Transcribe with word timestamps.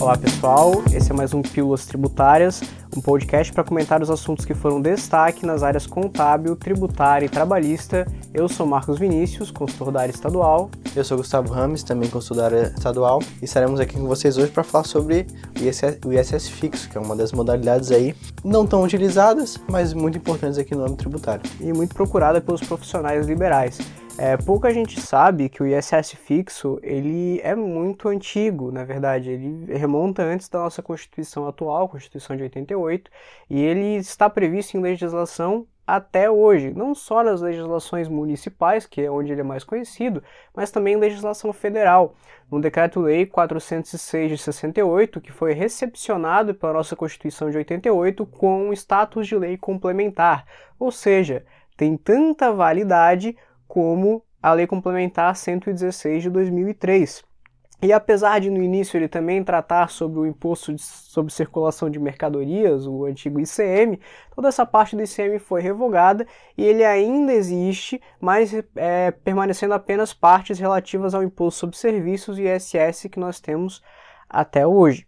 Olá 0.00 0.16
pessoal, 0.16 0.82
esse 0.94 1.12
é 1.12 1.14
mais 1.14 1.34
um 1.34 1.42
Pílulas 1.42 1.84
Tributárias, 1.84 2.62
um 2.96 3.02
podcast 3.02 3.52
para 3.52 3.62
comentar 3.62 4.00
os 4.00 4.08
assuntos 4.08 4.46
que 4.46 4.54
foram 4.54 4.80
destaque 4.80 5.44
nas 5.44 5.62
áreas 5.62 5.86
contábil, 5.86 6.56
tributária 6.56 7.26
e 7.26 7.28
trabalhista. 7.28 8.06
Eu 8.32 8.48
sou 8.48 8.66
Marcos 8.66 8.98
Vinícius, 8.98 9.50
consultor 9.50 9.92
da 9.92 10.00
área 10.00 10.10
estadual. 10.10 10.70
Eu 10.96 11.04
sou 11.04 11.18
Gustavo 11.18 11.52
Rames, 11.52 11.82
também 11.82 12.08
consultor 12.08 12.38
da 12.38 12.44
área 12.56 12.72
estadual, 12.74 13.20
e 13.42 13.44
estaremos 13.44 13.78
aqui 13.78 13.94
com 14.00 14.06
vocês 14.06 14.38
hoje 14.38 14.50
para 14.50 14.64
falar 14.64 14.84
sobre 14.84 15.26
o 15.60 15.62
ISS, 15.62 15.98
o 16.06 16.12
ISS 16.14 16.48
fixo, 16.48 16.88
que 16.88 16.96
é 16.96 17.00
uma 17.00 17.14
das 17.14 17.30
modalidades 17.32 17.90
aí 17.92 18.16
não 18.42 18.66
tão 18.66 18.82
utilizadas, 18.82 19.58
mas 19.68 19.92
muito 19.92 20.16
importantes 20.16 20.56
aqui 20.56 20.74
no 20.74 20.80
âmbito 20.80 20.96
tributário. 20.96 21.42
E 21.60 21.74
muito 21.74 21.94
procurada 21.94 22.40
pelos 22.40 22.62
profissionais 22.62 23.26
liberais. 23.26 23.78
É, 24.22 24.36
pouca 24.36 24.70
gente 24.70 25.00
sabe 25.00 25.48
que 25.48 25.62
o 25.62 25.66
ISS 25.66 26.10
fixo 26.10 26.78
ele 26.82 27.40
é 27.42 27.54
muito 27.54 28.06
antigo, 28.06 28.70
na 28.70 28.84
verdade. 28.84 29.30
Ele 29.30 29.72
remonta 29.72 30.22
antes 30.22 30.46
da 30.46 30.58
nossa 30.58 30.82
Constituição 30.82 31.48
atual, 31.48 31.88
Constituição 31.88 32.36
de 32.36 32.42
88, 32.42 33.10
e 33.48 33.58
ele 33.58 33.96
está 33.96 34.28
previsto 34.28 34.76
em 34.76 34.80
legislação 34.82 35.66
até 35.86 36.30
hoje, 36.30 36.70
não 36.70 36.94
só 36.94 37.24
nas 37.24 37.40
legislações 37.40 38.08
municipais, 38.08 38.84
que 38.84 39.00
é 39.00 39.10
onde 39.10 39.32
ele 39.32 39.40
é 39.40 39.44
mais 39.44 39.64
conhecido, 39.64 40.22
mas 40.54 40.70
também 40.70 40.96
em 40.96 41.00
legislação 41.00 41.50
federal. 41.50 42.14
No 42.50 42.60
Decreto-Lei 42.60 43.24
406 43.24 44.32
de 44.32 44.36
68, 44.36 45.18
que 45.22 45.32
foi 45.32 45.54
recepcionado 45.54 46.54
pela 46.54 46.74
nossa 46.74 46.94
Constituição 46.94 47.50
de 47.50 47.56
88 47.56 48.26
com 48.26 48.70
status 48.74 49.26
de 49.26 49.34
lei 49.34 49.56
complementar, 49.56 50.44
ou 50.78 50.92
seja, 50.92 51.42
tem 51.74 51.96
tanta 51.96 52.52
validade 52.52 53.34
como 53.70 54.20
a 54.42 54.52
Lei 54.52 54.66
Complementar 54.66 55.36
116 55.36 56.24
de 56.24 56.30
2003. 56.30 57.22
E 57.80 57.92
apesar 57.92 58.40
de 58.40 58.50
no 58.50 58.60
início 58.60 58.98
ele 58.98 59.06
também 59.06 59.44
tratar 59.44 59.88
sobre 59.88 60.18
o 60.18 60.26
imposto 60.26 60.74
de, 60.74 60.82
sobre 60.82 61.32
circulação 61.32 61.88
de 61.88 62.00
mercadorias, 62.00 62.84
o 62.84 63.04
antigo 63.04 63.38
ICM, 63.38 64.00
toda 64.34 64.48
essa 64.48 64.66
parte 64.66 64.96
do 64.96 65.02
ICM 65.02 65.38
foi 65.38 65.62
revogada 65.62 66.26
e 66.58 66.64
ele 66.64 66.84
ainda 66.84 67.32
existe, 67.32 68.02
mas 68.20 68.52
é, 68.74 69.12
permanecendo 69.12 69.72
apenas 69.72 70.12
partes 70.12 70.58
relativas 70.58 71.14
ao 71.14 71.22
imposto 71.22 71.60
sobre 71.60 71.76
serviços 71.76 72.40
e 72.40 72.42
ISS 72.42 73.08
que 73.08 73.20
nós 73.20 73.38
temos 73.38 73.80
até 74.28 74.66
hoje. 74.66 75.06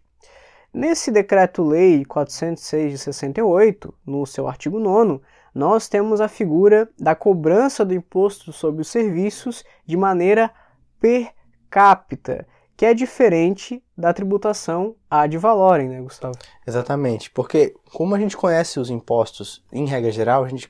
Nesse 0.73 1.11
decreto-lei 1.11 2.05
406 2.05 2.93
de 2.93 2.97
68, 2.97 3.93
no 4.07 4.25
seu 4.25 4.47
artigo 4.47 4.79
9 4.79 5.21
nós 5.53 5.87
temos 5.87 6.19
a 6.19 6.27
figura 6.27 6.89
da 6.99 7.15
cobrança 7.15 7.85
do 7.85 7.93
imposto 7.93 8.51
sobre 8.51 8.81
os 8.81 8.87
serviços 8.87 9.63
de 9.85 9.95
maneira 9.95 10.51
per 10.99 11.31
capita, 11.69 12.47
que 12.75 12.85
é 12.85 12.93
diferente 12.93 13.83
da 13.97 14.13
tributação 14.13 14.95
ad 15.09 15.37
valorem, 15.37 15.89
né, 15.89 16.01
Gustavo? 16.01 16.37
Exatamente, 16.65 17.29
porque 17.31 17.75
como 17.91 18.15
a 18.15 18.19
gente 18.19 18.35
conhece 18.35 18.79
os 18.79 18.89
impostos 18.89 19.63
em 19.71 19.85
regra 19.85 20.11
geral, 20.11 20.43
a 20.43 20.47
gente 20.47 20.69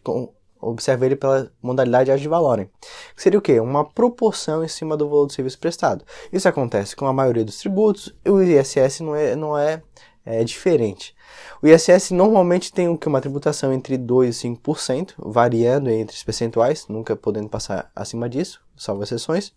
observa 0.59 1.05
ele 1.05 1.15
pela 1.15 1.51
modalidade 1.61 2.11
ad 2.11 2.27
valorem. 2.27 2.69
Que 3.15 3.21
seria 3.21 3.39
o 3.39 3.41
quê? 3.41 3.59
Uma 3.59 3.85
proporção 3.85 4.63
em 4.63 4.67
cima 4.67 4.95
do 4.95 5.09
valor 5.09 5.27
do 5.27 5.33
serviço 5.33 5.59
prestado. 5.59 6.05
Isso 6.31 6.47
acontece 6.47 6.95
com 6.95 7.05
a 7.05 7.13
maioria 7.13 7.43
dos 7.43 7.57
tributos, 7.57 8.15
e 8.25 8.29
o 8.29 8.41
ISS 8.41 9.01
não 9.01 9.15
é, 9.15 9.35
não 9.35 9.57
é 9.57 9.81
é 10.25 10.43
diferente. 10.43 11.15
O 11.61 11.67
ISS 11.67 12.11
normalmente 12.11 12.71
tem 12.71 12.87
uma 13.05 13.21
tributação 13.21 13.73
entre 13.73 13.97
2% 13.97 14.25
e 14.25 14.29
5%, 14.29 15.13
variando 15.17 15.89
entre 15.89 16.15
os 16.15 16.23
percentuais, 16.23 16.87
nunca 16.87 17.15
podendo 17.15 17.49
passar 17.49 17.91
acima 17.95 18.29
disso, 18.29 18.61
salvo 18.75 19.03
exceções. 19.03 19.53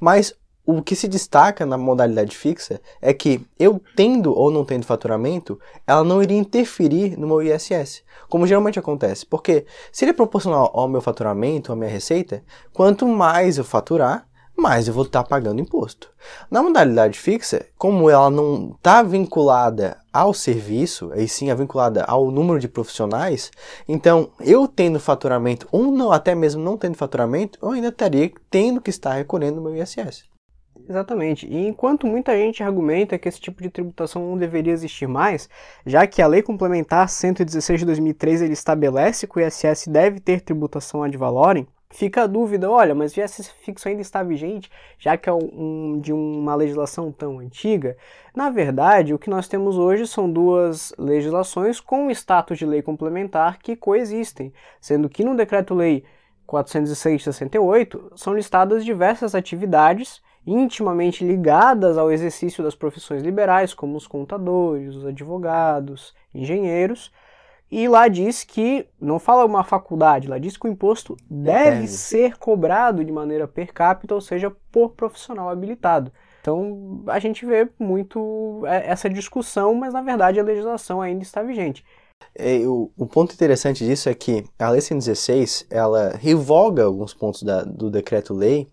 Mas 0.00 0.34
o 0.64 0.80
que 0.80 0.94
se 0.94 1.08
destaca 1.08 1.66
na 1.66 1.76
modalidade 1.76 2.36
fixa 2.36 2.80
é 3.00 3.12
que 3.12 3.44
eu 3.58 3.80
tendo 3.96 4.32
ou 4.32 4.50
não 4.50 4.64
tendo 4.64 4.86
faturamento, 4.86 5.58
ela 5.86 6.04
não 6.04 6.22
iria 6.22 6.38
interferir 6.38 7.18
no 7.18 7.26
meu 7.26 7.42
ISS, 7.42 8.02
como 8.28 8.46
geralmente 8.46 8.78
acontece. 8.78 9.26
Porque 9.26 9.66
se 9.90 10.04
ele 10.04 10.12
é 10.12 10.14
proporcional 10.14 10.70
ao 10.72 10.88
meu 10.88 11.00
faturamento, 11.00 11.72
à 11.72 11.76
minha 11.76 11.90
receita, 11.90 12.44
quanto 12.72 13.06
mais 13.08 13.58
eu 13.58 13.64
faturar, 13.64 14.28
mais 14.62 14.86
eu 14.86 14.94
vou 14.94 15.04
estar 15.04 15.24
pagando 15.24 15.60
imposto. 15.60 16.08
Na 16.48 16.62
modalidade 16.62 17.18
fixa, 17.18 17.66
como 17.76 18.08
ela 18.08 18.30
não 18.30 18.74
está 18.76 19.02
vinculada 19.02 19.98
ao 20.12 20.32
serviço, 20.32 21.10
e 21.16 21.26
sim 21.26 21.50
é 21.50 21.54
vinculada 21.54 22.04
ao 22.04 22.30
número 22.30 22.60
de 22.60 22.68
profissionais, 22.68 23.50
então 23.88 24.30
eu 24.40 24.68
tendo 24.68 25.00
faturamento 25.00 25.66
ou 25.72 25.90
não, 25.90 26.12
até 26.12 26.34
mesmo 26.34 26.62
não 26.62 26.78
tendo 26.78 26.96
faturamento, 26.96 27.58
eu 27.60 27.70
ainda 27.70 27.88
estaria 27.88 28.30
tendo 28.48 28.80
que 28.80 28.90
estar 28.90 29.14
recolhendo 29.14 29.60
o 29.60 29.64
meu 29.64 29.76
ISS. 29.76 30.30
Exatamente. 30.88 31.46
E 31.46 31.66
enquanto 31.66 32.06
muita 32.06 32.36
gente 32.36 32.62
argumenta 32.62 33.18
que 33.18 33.28
esse 33.28 33.40
tipo 33.40 33.62
de 33.62 33.70
tributação 33.70 34.28
não 34.28 34.36
deveria 34.36 34.72
existir 34.72 35.06
mais, 35.06 35.48
já 35.86 36.06
que 36.06 36.20
a 36.20 36.26
Lei 36.26 36.42
Complementar 36.42 37.08
116 37.08 37.80
de 37.80 37.86
2003 37.86 38.42
ele 38.42 38.52
estabelece 38.52 39.26
que 39.26 39.38
o 39.38 39.40
ISS 39.40 39.86
deve 39.88 40.20
ter 40.20 40.40
tributação 40.40 41.02
ad 41.02 41.16
valorem, 41.16 41.66
Fica 41.92 42.22
a 42.22 42.26
dúvida, 42.26 42.70
olha, 42.70 42.94
mas 42.94 43.14
o 43.14 43.20
ISS 43.20 43.50
fixo 43.50 43.86
ainda 43.86 44.00
está 44.00 44.22
vigente, 44.22 44.70
já 44.98 45.14
que 45.14 45.28
é 45.28 45.32
um, 45.32 46.00
de 46.00 46.10
uma 46.10 46.54
legislação 46.54 47.12
tão 47.12 47.38
antiga? 47.38 47.98
Na 48.34 48.48
verdade, 48.48 49.12
o 49.12 49.18
que 49.18 49.28
nós 49.28 49.46
temos 49.46 49.76
hoje 49.76 50.06
são 50.06 50.30
duas 50.30 50.94
legislações 50.98 51.80
com 51.80 52.10
status 52.10 52.58
de 52.58 52.64
lei 52.64 52.80
complementar 52.80 53.58
que 53.58 53.76
coexistem, 53.76 54.54
sendo 54.80 55.06
que 55.06 55.22
no 55.22 55.36
Decreto-Lei 55.36 56.02
406 56.46 57.18
de 57.18 57.24
68 57.24 58.12
são 58.16 58.34
listadas 58.34 58.86
diversas 58.86 59.34
atividades 59.34 60.22
intimamente 60.46 61.22
ligadas 61.22 61.98
ao 61.98 62.10
exercício 62.10 62.64
das 62.64 62.74
profissões 62.74 63.22
liberais, 63.22 63.74
como 63.74 63.98
os 63.98 64.06
contadores, 64.06 64.94
os 64.94 65.04
advogados, 65.04 66.14
engenheiros, 66.34 67.12
e 67.74 67.88
lá 67.88 68.06
diz 68.06 68.44
que, 68.44 68.86
não 69.00 69.18
fala 69.18 69.46
uma 69.46 69.64
faculdade, 69.64 70.28
lá 70.28 70.36
diz 70.36 70.58
que 70.58 70.66
o 70.66 70.70
imposto 70.70 71.16
deve, 71.30 71.70
deve 71.70 71.88
ser 71.88 72.36
cobrado 72.36 73.02
de 73.02 73.10
maneira 73.10 73.48
per 73.48 73.72
capita, 73.72 74.14
ou 74.14 74.20
seja, 74.20 74.54
por 74.70 74.90
profissional 74.90 75.48
habilitado. 75.48 76.12
Então 76.42 77.02
a 77.06 77.18
gente 77.18 77.46
vê 77.46 77.66
muito 77.78 78.62
é, 78.66 78.90
essa 78.90 79.08
discussão, 79.08 79.74
mas 79.74 79.94
na 79.94 80.02
verdade 80.02 80.38
a 80.38 80.42
legislação 80.42 81.00
ainda 81.00 81.22
está 81.22 81.42
vigente. 81.42 81.82
É, 82.34 82.58
o, 82.58 82.90
o, 82.94 83.06
ponto 83.06 83.32
interessante 83.32 83.86
disso 83.86 84.10
é 84.10 84.14
que 84.14 84.44
a 84.58 84.68
Lei 84.68 84.82
116 84.82 85.66
ela 85.70 86.10
revoga 86.10 86.84
alguns 86.84 87.14
pontos 87.14 87.42
da, 87.42 87.62
do 87.62 87.90
decreto-lei, 87.90 88.68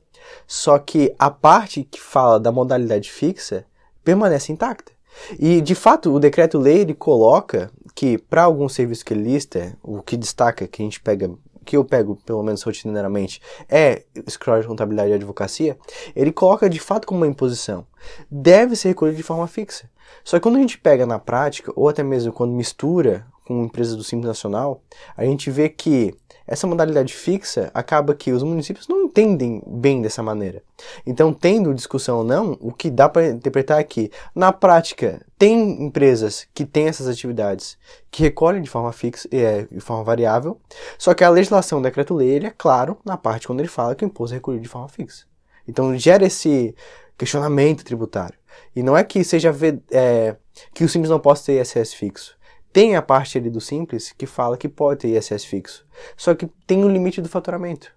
só 0.45 0.77
que 0.77 1.15
a 1.17 1.31
parte 1.31 1.85
que 1.85 2.01
fala 2.01 2.37
da 2.37 2.51
modalidade 2.51 3.09
fixa 3.09 3.65
permanece 4.03 4.51
intacta. 4.51 4.91
E 5.39 5.61
de 5.61 5.73
fato 5.73 6.13
o 6.13 6.19
decreto-lei 6.19 6.79
ele 6.79 6.93
coloca 6.93 7.71
que 7.99 8.17
para 8.17 8.43
algum 8.43 8.69
serviço 8.69 9.03
que 9.03 9.13
ele 9.13 9.23
lista, 9.23 9.77
o 9.83 10.01
que 10.01 10.15
destaca, 10.15 10.65
que 10.65 10.81
a 10.81 10.85
gente 10.85 11.01
pega, 11.01 11.29
que 11.65 11.75
eu 11.75 11.83
pego 11.83 12.15
pelo 12.25 12.41
menos 12.41 12.63
rotineiramente, 12.63 13.41
é 13.67 14.03
escritório 14.25 14.61
de 14.61 14.69
contabilidade 14.69 15.09
e 15.09 15.15
advocacia, 15.15 15.77
ele 16.15 16.31
coloca 16.31 16.69
de 16.69 16.79
fato 16.79 17.05
como 17.05 17.19
uma 17.19 17.27
imposição. 17.27 17.85
Deve 18.31 18.77
ser 18.77 18.87
recolhido 18.87 19.17
de 19.17 19.23
forma 19.23 19.45
fixa. 19.47 19.89
Só 20.23 20.37
que 20.37 20.43
quando 20.43 20.55
a 20.55 20.59
gente 20.59 20.77
pega 20.77 21.05
na 21.05 21.19
prática, 21.19 21.73
ou 21.75 21.89
até 21.89 22.01
mesmo 22.01 22.31
quando 22.31 22.53
mistura 22.53 23.27
com 23.45 23.65
empresas 23.65 23.97
do 23.97 24.03
Simples 24.05 24.29
Nacional, 24.29 24.81
a 25.17 25.25
gente 25.25 25.51
vê 25.51 25.67
que 25.67 26.15
essa 26.49 26.65
modalidade 26.65 27.13
fixa 27.13 27.69
acaba 27.75 28.15
que 28.15 28.31
os 28.31 28.41
municípios 28.41 28.87
não 28.87 29.03
entendem 29.03 29.61
bem 29.67 30.01
dessa 30.01 30.23
maneira. 30.23 30.63
Então, 31.05 31.31
tendo 31.31 31.75
discussão 31.75 32.17
ou 32.17 32.23
não, 32.23 32.57
o 32.59 32.73
que 32.73 32.89
dá 32.89 33.07
para 33.07 33.27
interpretar 33.27 33.79
é 33.79 33.83
que, 33.83 34.11
na 34.33 34.51
prática, 34.51 35.23
tem 35.37 35.83
empresas 35.83 36.47
que 36.51 36.65
têm 36.65 36.87
essas 36.87 37.07
atividades 37.07 37.77
que 38.09 38.23
recolhem 38.23 38.63
de 38.63 38.69
forma 38.69 38.91
fixa, 38.91 39.29
é, 39.31 39.67
de 39.71 39.79
forma 39.79 40.03
variável, 40.03 40.59
só 40.97 41.13
que 41.13 41.23
a 41.23 41.29
legislação, 41.29 41.77
o 41.77 41.83
decreto-lei, 41.83 42.29
ele 42.29 42.47
é 42.47 42.53
claro 42.57 42.97
na 43.05 43.15
parte 43.15 43.45
quando 43.45 43.59
ele 43.59 43.69
fala 43.69 43.93
que 43.93 44.03
o 44.03 44.07
imposto 44.07 44.33
é 44.33 44.37
recolhido 44.37 44.63
de 44.63 44.69
forma 44.69 44.89
fixa. 44.89 45.25
Então, 45.67 45.95
gera 45.95 46.25
esse 46.25 46.73
questionamento 47.15 47.85
tributário. 47.85 48.39
E 48.75 48.81
não 48.81 48.97
é 48.97 49.03
que 49.03 49.23
seja 49.23 49.55
é, 49.91 50.35
que 50.73 50.83
o 50.83 50.89
Simples 50.89 51.11
não 51.11 51.19
possa 51.19 51.45
ter 51.45 51.61
ISS 51.61 51.93
fixo. 51.93 52.38
Tem 52.71 52.95
a 52.95 53.01
parte 53.01 53.37
ali 53.37 53.49
do 53.49 53.59
simples 53.59 54.11
que 54.11 54.25
fala 54.25 54.57
que 54.57 54.69
pode 54.69 55.01
ter 55.01 55.17
ISS 55.17 55.45
fixo, 55.45 55.85
só 56.15 56.35
que 56.35 56.47
tem 56.67 56.83
um 56.83 56.89
limite 56.89 57.21
do 57.21 57.29
faturamento. 57.29 57.91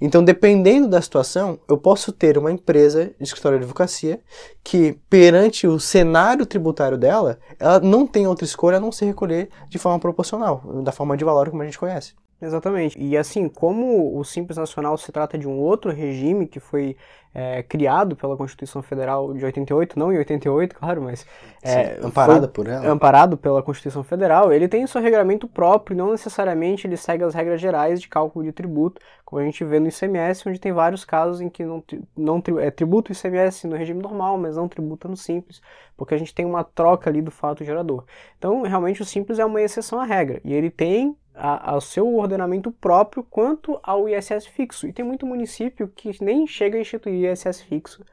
Então, 0.00 0.24
dependendo 0.24 0.88
da 0.88 1.02
situação, 1.02 1.58
eu 1.68 1.76
posso 1.76 2.12
ter 2.12 2.38
uma 2.38 2.50
empresa 2.50 3.12
de 3.18 3.24
escritório 3.24 3.58
de 3.58 3.64
advocacia 3.64 4.20
que, 4.62 4.98
perante 5.10 5.66
o 5.66 5.80
cenário 5.80 6.46
tributário 6.46 6.96
dela, 6.96 7.38
ela 7.58 7.80
não 7.80 8.06
tem 8.06 8.26
outra 8.26 8.44
escolha 8.44 8.78
a 8.78 8.80
não 8.80 8.92
se 8.92 9.04
recolher 9.04 9.50
de 9.68 9.78
forma 9.78 9.98
proporcional, 9.98 10.62
da 10.82 10.92
forma 10.92 11.16
de 11.16 11.24
valor 11.24 11.50
como 11.50 11.62
a 11.62 11.64
gente 11.64 11.78
conhece. 11.78 12.14
Exatamente. 12.40 12.98
E 13.00 13.16
assim, 13.16 13.48
como 13.48 14.18
o 14.18 14.24
Simples 14.24 14.58
Nacional 14.58 14.96
se 14.98 15.10
trata 15.10 15.38
de 15.38 15.48
um 15.48 15.58
outro 15.58 15.90
regime 15.90 16.46
que 16.46 16.60
foi 16.60 16.96
é, 17.34 17.64
criado 17.64 18.14
pela 18.14 18.36
Constituição 18.36 18.80
Federal 18.80 19.34
de 19.34 19.44
88, 19.44 19.98
não 19.98 20.12
em 20.12 20.18
88, 20.18 20.76
claro, 20.76 21.02
mas 21.02 21.26
é, 21.62 21.96
Sim, 21.96 22.06
amparado 22.06 22.48
por 22.48 22.68
ela. 22.68 22.88
Amparado 22.88 23.36
pela 23.36 23.62
Constituição 23.62 24.04
Federal, 24.04 24.52
ele 24.52 24.68
tem 24.68 24.86
seu 24.86 25.00
regramento 25.00 25.48
próprio, 25.48 25.96
não 25.96 26.12
necessariamente 26.12 26.86
ele 26.86 26.96
segue 26.96 27.24
as 27.24 27.34
regras 27.34 27.60
gerais 27.60 28.00
de 28.00 28.08
cálculo 28.08 28.44
de 28.44 28.52
tributo, 28.52 29.00
como 29.24 29.42
a 29.42 29.44
gente 29.44 29.64
vê 29.64 29.80
no 29.80 29.88
ICMS, 29.88 30.48
onde 30.48 30.60
tem 30.60 30.72
vários 30.72 31.04
casos 31.04 31.40
em 31.40 31.48
que 31.48 31.64
não, 31.64 31.82
não 32.16 32.40
é, 32.60 32.70
tributa 32.70 33.10
o 33.10 33.16
ICMS 33.16 33.66
no 33.66 33.74
regime 33.74 34.00
normal, 34.00 34.38
mas 34.38 34.56
não 34.56 34.68
tributa 34.68 35.08
no 35.08 35.16
Simples, 35.16 35.60
porque 35.96 36.14
a 36.14 36.18
gente 36.18 36.32
tem 36.32 36.46
uma 36.46 36.62
troca 36.62 37.10
ali 37.10 37.20
do 37.20 37.32
fato 37.32 37.64
gerador. 37.64 38.04
Então, 38.38 38.62
realmente, 38.62 39.02
o 39.02 39.04
Simples 39.04 39.40
é 39.40 39.44
uma 39.44 39.60
exceção 39.60 39.98
à 39.98 40.04
regra, 40.04 40.40
e 40.44 40.54
ele 40.54 40.70
tem 40.70 41.16
ao 41.34 41.80
seu 41.80 42.14
ordenamento 42.16 42.70
próprio 42.70 43.24
quanto 43.24 43.78
ao 43.82 44.08
ISS 44.08 44.46
fixo. 44.46 44.86
E 44.86 44.92
tem 44.92 45.04
muito 45.04 45.26
município 45.26 45.88
que 45.88 46.22
nem 46.22 46.46
chega 46.46 46.78
a 46.78 46.80
instituir 46.80 47.30
ISS 47.30 47.60
fixo 47.62 48.04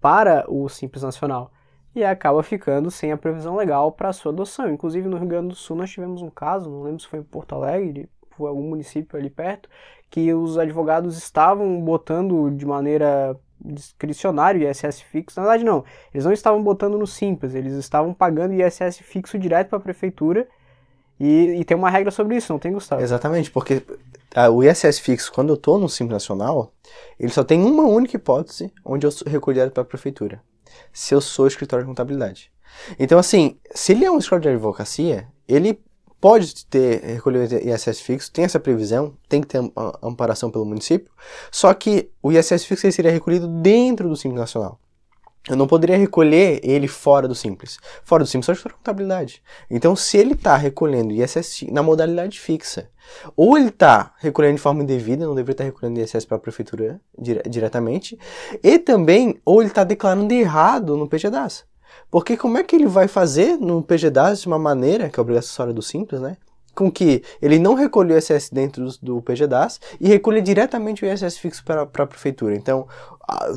para 0.00 0.44
o 0.48 0.68
Simples 0.68 1.02
Nacional 1.02 1.52
e 1.94 2.02
acaba 2.02 2.42
ficando 2.42 2.90
sem 2.90 3.12
a 3.12 3.16
previsão 3.16 3.54
legal 3.54 3.92
para 3.92 4.12
sua 4.12 4.32
adoção. 4.32 4.70
Inclusive 4.70 5.08
no 5.08 5.16
Rio 5.16 5.28
Grande 5.28 5.48
do 5.48 5.54
Sul 5.54 5.76
nós 5.76 5.90
tivemos 5.90 6.22
um 6.22 6.30
caso, 6.30 6.68
não 6.68 6.82
lembro 6.82 7.00
se 7.00 7.06
foi 7.06 7.20
em 7.20 7.22
Porto 7.22 7.54
Alegre, 7.54 8.08
foi 8.30 8.48
algum 8.48 8.68
município 8.68 9.18
ali 9.18 9.30
perto, 9.30 9.68
que 10.10 10.32
os 10.32 10.58
advogados 10.58 11.16
estavam 11.16 11.80
botando 11.80 12.50
de 12.50 12.66
maneira 12.66 13.38
discricionária 13.60 14.66
o 14.66 14.70
ISS 14.70 15.00
fixo. 15.02 15.38
Na 15.38 15.46
verdade 15.46 15.64
não, 15.64 15.84
eles 16.12 16.24
não 16.24 16.32
estavam 16.32 16.62
botando 16.62 16.98
no 16.98 17.06
Simples, 17.06 17.54
eles 17.54 17.74
estavam 17.74 18.12
pagando 18.12 18.54
ISS 18.54 18.98
fixo 18.98 19.38
direto 19.38 19.68
para 19.68 19.78
a 19.78 19.82
prefeitura 19.82 20.48
e, 21.18 21.60
e, 21.60 21.64
tem 21.64 21.76
uma 21.76 21.90
regra 21.90 22.10
sobre 22.10 22.36
isso, 22.36 22.52
não 22.52 22.58
tem, 22.58 22.72
Gustavo? 22.72 23.02
Exatamente, 23.02 23.50
porque 23.50 23.82
a, 24.34 24.50
o 24.50 24.62
ISS 24.62 24.98
fixo, 24.98 25.32
quando 25.32 25.50
eu 25.50 25.54
estou 25.54 25.78
no 25.78 25.88
Simples 25.88 26.14
Nacional, 26.14 26.72
ele 27.18 27.32
só 27.32 27.44
tem 27.44 27.62
uma 27.62 27.84
única 27.84 28.16
hipótese 28.16 28.72
onde 28.84 29.06
eu 29.06 29.10
sou 29.10 29.30
recolhido 29.30 29.70
para 29.70 29.82
a 29.82 29.86
prefeitura. 29.86 30.42
Se 30.92 31.14
eu 31.14 31.20
sou 31.20 31.46
escritório 31.46 31.84
de 31.84 31.88
contabilidade. 31.88 32.50
Então, 32.98 33.18
assim, 33.18 33.56
se 33.72 33.92
ele 33.92 34.04
é 34.04 34.10
um 34.10 34.18
escritório 34.18 34.42
de 34.42 34.48
advocacia, 34.48 35.28
ele 35.46 35.80
pode 36.20 36.66
ter 36.66 37.00
recolhido 37.02 37.54
ISS 37.56 38.00
fixo, 38.00 38.32
tem 38.32 38.44
essa 38.44 38.58
previsão, 38.58 39.14
tem 39.28 39.40
que 39.40 39.46
ter 39.46 39.60
amparação 40.02 40.50
pelo 40.50 40.64
município, 40.64 41.10
só 41.50 41.72
que 41.74 42.10
o 42.22 42.32
ISS 42.32 42.64
fixo 42.64 42.90
seria 42.90 43.10
recolhido 43.10 43.46
dentro 43.46 44.08
do 44.08 44.16
Simples 44.16 44.40
Nacional. 44.40 44.80
Eu 45.48 45.56
não 45.56 45.66
poderia 45.66 45.98
recolher 45.98 46.58
ele 46.62 46.88
fora 46.88 47.28
do 47.28 47.34
Simples. 47.34 47.78
Fora 48.02 48.24
do 48.24 48.26
Simples, 48.26 48.46
só 48.46 48.68
de 48.68 48.74
contabilidade. 48.74 49.42
Então, 49.70 49.94
se 49.94 50.16
ele 50.16 50.32
está 50.32 50.56
recolhendo 50.56 51.12
ISS 51.12 51.66
na 51.70 51.82
modalidade 51.82 52.40
fixa, 52.40 52.88
ou 53.36 53.58
ele 53.58 53.68
está 53.68 54.14
recolhendo 54.18 54.56
de 54.56 54.62
forma 54.62 54.82
indevida, 54.82 55.26
não 55.26 55.34
deveria 55.34 55.52
estar 55.52 55.64
tá 55.64 55.70
recolhendo 55.70 56.00
ISS 56.00 56.24
para 56.24 56.38
a 56.38 56.40
prefeitura 56.40 56.98
dire 57.18 57.42
diretamente, 57.46 58.18
e 58.62 58.78
também, 58.78 59.38
ou 59.44 59.60
ele 59.60 59.70
está 59.70 59.84
declarando 59.84 60.32
errado 60.32 60.96
no 60.96 61.06
PGDAS. 61.06 61.66
Porque 62.10 62.38
como 62.38 62.56
é 62.56 62.62
que 62.62 62.74
ele 62.74 62.86
vai 62.86 63.06
fazer 63.06 63.58
no 63.58 63.82
PGDAS 63.82 64.40
de 64.40 64.46
uma 64.46 64.58
maneira, 64.58 65.10
que 65.10 65.20
é 65.20 65.22
obrigatória 65.22 65.74
do 65.74 65.82
Simples, 65.82 66.22
né? 66.22 66.38
Com 66.74 66.90
que 66.90 67.22
ele 67.40 67.58
não 67.58 67.74
recolheu 67.74 68.16
o 68.16 68.18
ISS 68.18 68.50
dentro 68.50 68.84
do, 68.84 68.98
do 69.00 69.22
PGDAS 69.22 69.80
e 70.00 70.08
recolhe 70.08 70.40
diretamente 70.40 71.04
o 71.04 71.08
ISS 71.12 71.38
fixo 71.38 71.64
para, 71.64 71.82
a 71.82 72.06
prefeitura. 72.06 72.54
Então, 72.54 72.86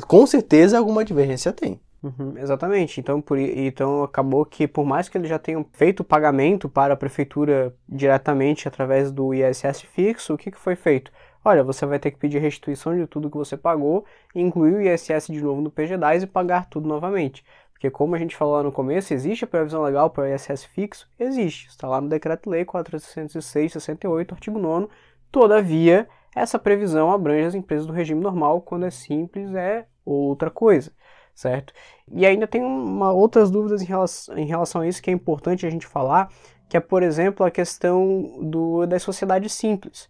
com 0.06 0.26
certeza 0.26 0.78
alguma 0.78 1.04
divergência 1.04 1.52
tem. 1.52 1.80
Uhum, 2.02 2.34
exatamente. 2.36 3.00
Então, 3.00 3.20
por, 3.20 3.38
então 3.38 4.04
acabou 4.04 4.44
que 4.44 4.68
por 4.68 4.84
mais 4.84 5.08
que 5.08 5.18
eles 5.18 5.28
já 5.28 5.38
tenham 5.38 5.66
feito 5.72 6.00
o 6.00 6.04
pagamento 6.04 6.68
para 6.68 6.94
a 6.94 6.96
prefeitura 6.96 7.74
diretamente 7.88 8.68
através 8.68 9.10
do 9.10 9.34
ISS 9.34 9.82
fixo, 9.92 10.34
o 10.34 10.38
que, 10.38 10.50
que 10.50 10.58
foi 10.58 10.76
feito? 10.76 11.10
Olha, 11.44 11.62
você 11.64 11.86
vai 11.86 11.98
ter 11.98 12.10
que 12.10 12.18
pedir 12.18 12.38
restituição 12.38 12.96
de 12.96 13.06
tudo 13.06 13.30
que 13.30 13.36
você 13.36 13.56
pagou, 13.56 14.04
incluir 14.34 14.74
o 14.74 14.80
ISS 14.80 15.28
de 15.28 15.40
novo 15.40 15.60
no 15.60 15.70
PGDAS 15.70 16.22
e 16.22 16.26
pagar 16.26 16.68
tudo 16.68 16.88
novamente. 16.88 17.44
Porque 17.78 17.92
como 17.92 18.16
a 18.16 18.18
gente 18.18 18.34
falou 18.34 18.56
lá 18.56 18.62
no 18.64 18.72
começo, 18.72 19.14
existe 19.14 19.44
a 19.44 19.46
previsão 19.46 19.82
legal 19.82 20.10
para 20.10 20.24
o 20.24 20.26
ISS 20.26 20.64
fixo? 20.64 21.08
Existe. 21.16 21.68
Está 21.68 21.86
lá 21.86 22.00
no 22.00 22.08
Decreto-Lei 22.08 22.64
406-68, 22.64 24.32
artigo 24.32 24.58
9 24.58 24.88
Todavia, 25.30 26.08
essa 26.34 26.58
previsão 26.58 27.12
abrange 27.12 27.46
as 27.46 27.54
empresas 27.54 27.86
do 27.86 27.92
regime 27.92 28.20
normal, 28.20 28.62
quando 28.62 28.84
é 28.84 28.90
simples 28.90 29.54
é 29.54 29.86
outra 30.04 30.50
coisa, 30.50 30.90
certo? 31.32 31.72
E 32.10 32.26
ainda 32.26 32.48
tem 32.48 32.62
uma, 32.62 33.12
outras 33.12 33.48
dúvidas 33.48 33.80
em 33.80 33.84
relação, 33.84 34.36
em 34.36 34.46
relação 34.46 34.80
a 34.80 34.88
isso 34.88 35.00
que 35.00 35.10
é 35.10 35.12
importante 35.12 35.64
a 35.64 35.70
gente 35.70 35.86
falar, 35.86 36.32
que 36.68 36.76
é, 36.76 36.80
por 36.80 37.04
exemplo, 37.04 37.46
a 37.46 37.50
questão 37.50 38.40
do, 38.42 38.86
das 38.86 39.02
sociedades 39.02 39.52
simples. 39.52 40.08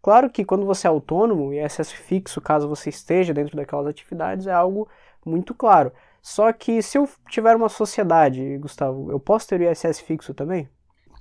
Claro 0.00 0.30
que 0.30 0.44
quando 0.44 0.64
você 0.64 0.86
é 0.86 0.90
autônomo 0.90 1.52
e 1.52 1.64
ISS 1.64 1.90
fixo, 1.90 2.40
caso 2.40 2.68
você 2.68 2.90
esteja 2.90 3.34
dentro 3.34 3.56
daquelas 3.56 3.88
atividades, 3.88 4.46
é 4.46 4.52
algo 4.52 4.86
muito 5.24 5.52
claro. 5.52 5.90
Só 6.28 6.52
que 6.52 6.82
se 6.82 6.98
eu 6.98 7.08
tiver 7.30 7.56
uma 7.56 7.70
sociedade, 7.70 8.58
Gustavo, 8.58 9.10
eu 9.10 9.18
posso 9.18 9.48
ter 9.48 9.62
o 9.62 9.72
ISS 9.72 9.98
fixo 10.00 10.34
também? 10.34 10.68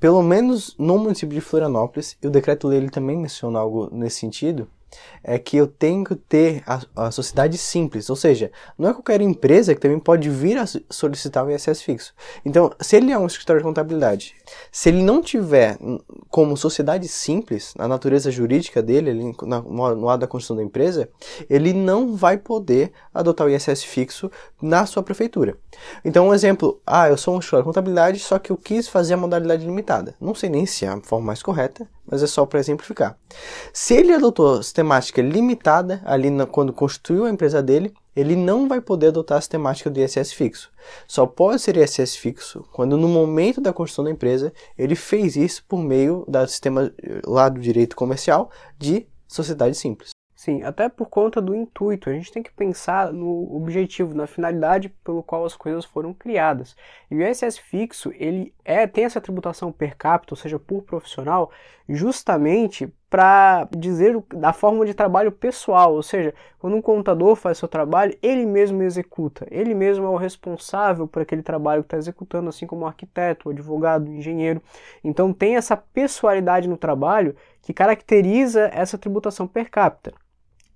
Pelo 0.02 0.22
menos 0.22 0.76
no 0.78 0.98
município 0.98 1.34
de 1.34 1.40
Florianópolis, 1.40 2.18
e 2.22 2.28
o 2.28 2.30
decreto-lei 2.30 2.90
também 2.90 3.16
menciona 3.16 3.58
algo 3.58 3.88
nesse 3.90 4.20
sentido, 4.20 4.70
é 5.24 5.38
que 5.38 5.58
eu 5.58 5.68
tenho 5.68 6.04
que 6.04 6.16
ter 6.16 6.64
a, 6.66 6.82
a, 6.96 7.12
sociedade 7.12 7.58
simples, 7.58 8.10
ou 8.10 8.16
seja, 8.16 8.52
não 8.78 8.90
é 8.90 8.94
qualquer 8.94 9.22
empresa 9.22 9.76
que 9.76 9.82
também 9.82 10.00
pode 10.00 10.30
vir 10.30 10.58
a 10.58 10.66
solicitar 10.90 11.46
o 11.46 11.52
ISS 11.52 11.82
fixo. 11.82 12.14
Então, 12.46 12.72
se 12.80 12.96
ele 12.96 13.12
é 13.12 13.18
um 13.18 13.28
escritório 13.28 13.62
de 13.62 13.68
contabilidade, 13.68 14.36
se 14.72 14.90
ele 14.90 15.02
não 15.02 15.22
tiver 15.22 15.78
como 16.30 16.56
sociedade 16.56 17.08
simples, 17.08 17.74
na 17.76 17.88
natureza 17.88 18.32
jurídica 18.32 18.82
dele, 18.82 19.10
ali, 19.10 19.36
na, 19.44 19.62
no 19.62 20.06
lado 20.06 20.22
da 20.22 20.28
construção 20.28 20.58
da 20.58 20.64
empresa, 20.64 21.10
ele 21.50 21.74
não 21.74 22.16
vai 22.16 22.38
poder 22.38 22.92
adotar 23.14 23.48
o 23.48 23.50
ISS 23.50 23.84
fixo 23.84 24.32
na 24.62 24.86
sua 24.86 25.04
prefeitura. 25.04 25.58
Então, 26.04 26.30
um 26.30 26.34
exemplo, 26.34 26.82
ah, 26.86 27.10
eu 27.10 27.18
sou 27.18 27.36
um 27.36 27.40
escritório 27.40 27.64
de 27.64 27.70
contabilidade, 27.70 28.20
só 28.20 28.40
que 28.40 28.52
eu 28.52 28.58
quis 28.58 28.88
fazer 28.88 29.16
a 29.16 29.18
modalidade 29.18 29.66
limitada. 29.66 30.16
Não 30.20 30.34
sei 30.34 30.50
nem 30.50 30.66
se 30.66 30.86
é 30.86 30.90
a 30.90 31.02
forma 31.02 31.28
mais 31.28 31.44
correta, 31.44 31.88
mas 32.10 32.24
é 32.24 32.28
só 32.28 32.46
para 32.46 32.60
exemplificar. 32.60 33.18
Se 33.74 33.94
ele 33.94 34.14
adotou 34.14 34.64
sistemática 34.64 35.22
limitada 35.22 36.02
ali 36.06 36.30
na, 36.30 36.46
quando 36.46 36.74
constituiu 36.74 37.26
a 37.26 37.30
empresa 37.30 37.62
dele, 37.62 37.94
ele 38.16 38.36
não 38.36 38.68
vai 38.68 38.82
poder 38.82 39.08
adotar 39.08 39.38
a 39.38 39.42
sistemática 39.42 39.90
do 39.90 40.00
ISS 40.00 40.34
fixo. 40.34 40.72
Só 41.08 41.28
pode 41.28 41.62
ser 41.62 41.78
ISS 41.78 42.16
fixo 42.16 42.66
quando 42.72 42.98
no 42.98 43.08
momento 43.08 43.62
da 43.62 43.74
construção 43.74 44.06
da 44.06 44.12
empresa 44.12 44.52
ele 44.78 44.96
fez 44.96 45.36
isso 45.36 45.64
por 45.68 45.80
meio 45.80 46.26
do 46.28 46.48
sistema 46.48 46.92
lá 47.26 47.50
do 47.50 47.60
direito 47.60 47.96
comercial 47.96 48.50
de 48.78 49.06
sociedade 49.28 49.76
simples. 49.76 50.17
Sim, 50.38 50.62
até 50.62 50.88
por 50.88 51.10
conta 51.10 51.42
do 51.42 51.56
intuito. 51.56 52.10
A 52.12 52.14
gente 52.14 52.32
tem 52.32 52.44
que 52.44 52.52
pensar 52.52 53.12
no 53.12 53.56
objetivo, 53.56 54.14
na 54.14 54.28
finalidade 54.28 54.88
pelo 55.04 55.24
qual 55.24 55.44
as 55.44 55.56
coisas 55.58 55.84
foram 55.84 56.14
criadas. 56.14 56.76
E 57.10 57.16
o 57.16 57.28
ISS 57.28 57.58
fixo, 57.58 58.12
ele 58.14 58.54
é 58.64 58.86
tem 58.86 59.04
essa 59.04 59.20
tributação 59.20 59.72
per 59.72 59.98
capita, 59.98 60.36
ou 60.36 60.38
seja, 60.38 60.60
por 60.60 60.84
profissional, 60.84 61.52
justamente 61.90 62.88
para 63.10 63.68
dizer 63.76 64.22
da 64.34 64.52
forma 64.52 64.86
de 64.86 64.94
trabalho 64.94 65.32
pessoal, 65.32 65.94
ou 65.94 66.04
seja, 66.04 66.34
quando 66.60 66.76
um 66.76 66.82
contador 66.82 67.36
faz 67.36 67.58
seu 67.58 67.68
trabalho, 67.68 68.18
ele 68.22 68.46
mesmo 68.46 68.84
executa, 68.84 69.48
ele 69.50 69.74
mesmo 69.74 70.06
é 70.06 70.10
o 70.10 70.18
responsável 70.18 71.08
por 71.08 71.22
aquele 71.22 71.42
trabalho 71.42 71.84
que 71.84 71.88
está 71.88 71.98
executando, 71.98 72.50
assim 72.50 72.68
como 72.68 72.84
o 72.84 72.88
arquiteto, 72.88 73.48
o 73.48 73.52
advogado, 73.52 74.08
o 74.08 74.14
engenheiro. 74.14 74.62
Então 75.04 75.32
tem 75.32 75.56
essa 75.56 75.78
pessoalidade 75.78 76.68
no 76.68 76.76
trabalho 76.76 77.36
que 77.62 77.74
caracteriza 77.74 78.70
essa 78.74 78.98
tributação 78.98 79.48
per 79.48 79.70
capita. 79.70 80.14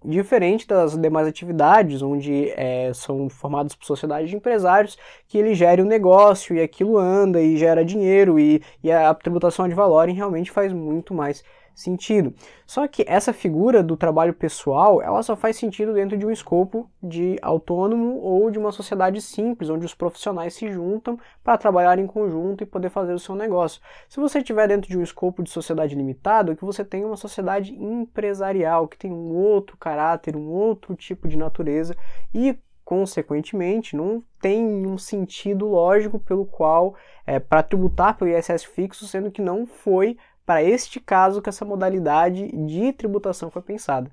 Diferente 0.04 0.66
das 0.66 0.98
demais 0.98 1.28
atividades, 1.28 2.02
onde 2.02 2.50
é, 2.56 2.92
são 2.92 3.30
formados 3.30 3.76
por 3.76 3.86
sociedades 3.86 4.32
de 4.32 4.36
empresários, 4.36 4.98
que 5.28 5.38
ele 5.38 5.54
gere 5.54 5.80
um 5.80 5.86
negócio 5.86 6.56
e 6.56 6.62
aquilo 6.62 6.98
anda 6.98 7.40
e 7.40 7.56
gera 7.56 7.86
dinheiro 7.86 8.40
e, 8.40 8.64
e 8.84 8.92
a 8.92 9.14
tributação 9.14 9.70
de 9.70 9.76
valor 9.76 10.08
realmente 10.10 10.50
faz 10.50 10.74
muito 10.74 11.14
mais 11.14 11.44
sentido. 11.82 12.34
Só 12.66 12.88
que 12.88 13.04
essa 13.08 13.34
figura 13.34 13.84
do 13.84 13.98
trabalho 13.98 14.34
pessoal, 14.34 15.02
ela 15.02 15.22
só 15.24 15.36
faz 15.36 15.58
sentido 15.58 15.94
dentro 15.94 16.18
de 16.18 16.26
um 16.26 16.32
escopo 16.32 16.90
de 17.02 17.38
autônomo 17.42 18.20
ou 18.20 18.50
de 18.50 18.60
uma 18.60 18.72
sociedade 18.72 19.22
simples, 19.22 19.70
onde 19.70 19.86
os 19.86 19.94
profissionais 19.94 20.54
se 20.54 20.72
juntam 20.72 21.20
para 21.44 21.58
trabalhar 21.58 22.00
em 22.00 22.08
conjunto 22.08 22.64
e 22.64 22.68
poder 22.68 22.90
fazer 22.90 23.14
o 23.14 23.20
seu 23.20 23.36
negócio. 23.36 23.82
Se 24.08 24.20
você 24.20 24.40
estiver 24.40 24.68
dentro 24.68 24.90
de 24.90 24.98
um 24.98 25.04
escopo 25.04 25.44
de 25.44 25.50
sociedade 25.50 25.96
limitado, 25.96 26.52
é 26.52 26.56
que 26.56 26.66
você 26.66 26.86
tem 26.86 27.04
uma 27.04 27.18
sociedade 27.18 27.74
empresarial, 27.74 28.88
que 28.88 28.98
tem 28.98 29.12
um 29.12 29.34
outro 29.34 29.78
caráter, 29.78 30.36
um 30.36 30.48
outro 30.48 30.96
tipo 30.96 31.28
de 31.28 31.38
natureza 31.38 31.96
e 32.34 32.58
consequentemente, 32.92 33.96
não 33.96 34.22
tem 34.42 34.86
um 34.86 34.98
sentido 34.98 35.66
lógico 35.66 36.20
pelo 36.20 36.46
qual, 36.46 36.94
é, 37.26 37.40
para 37.40 37.64
tributar 37.64 38.18
pelo 38.18 38.30
ISS 38.30 38.66
fixo, 38.66 39.08
sendo 39.08 39.32
que 39.32 39.42
não 39.42 39.66
foi 39.66 40.18
para 40.52 40.62
este 40.62 41.00
caso 41.00 41.42
que 41.42 41.48
essa 41.48 41.64
modalidade 41.64 42.52
de 42.52 42.92
tributação 42.92 43.50
foi 43.50 43.62
pensada. 43.62 44.12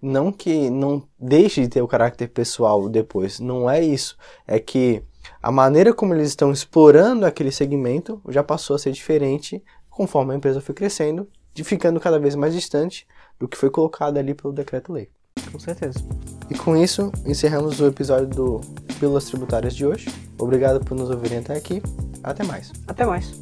Não 0.00 0.30
que 0.30 0.70
não 0.70 1.02
deixe 1.18 1.62
de 1.62 1.68
ter 1.68 1.82
o 1.82 1.88
caráter 1.88 2.28
pessoal 2.28 2.88
depois, 2.88 3.40
não 3.40 3.68
é 3.68 3.82
isso. 3.82 4.16
É 4.46 4.60
que 4.60 5.02
a 5.42 5.50
maneira 5.50 5.92
como 5.92 6.14
eles 6.14 6.28
estão 6.28 6.52
explorando 6.52 7.26
aquele 7.26 7.50
segmento 7.50 8.22
já 8.28 8.40
passou 8.40 8.76
a 8.76 8.78
ser 8.78 8.92
diferente 8.92 9.60
conforme 9.90 10.32
a 10.32 10.36
empresa 10.36 10.60
foi 10.60 10.76
crescendo 10.76 11.28
de 11.52 11.64
ficando 11.64 11.98
cada 11.98 12.20
vez 12.20 12.36
mais 12.36 12.54
distante 12.54 13.04
do 13.36 13.48
que 13.48 13.56
foi 13.56 13.68
colocado 13.68 14.16
ali 14.16 14.32
pelo 14.32 14.54
decreto-lei. 14.54 15.08
Com 15.50 15.58
certeza. 15.58 15.98
E 16.48 16.54
com 16.54 16.76
isso, 16.76 17.10
encerramos 17.26 17.80
o 17.80 17.86
episódio 17.88 18.28
do 18.28 18.60
Pílulas 19.00 19.24
Tributárias 19.24 19.74
de 19.74 19.84
hoje. 19.84 20.06
Obrigado 20.38 20.84
por 20.84 20.96
nos 20.96 21.10
ouvirem 21.10 21.38
até 21.38 21.56
aqui. 21.56 21.82
Até 22.22 22.44
mais. 22.44 22.70
Até 22.86 23.04
mais. 23.04 23.34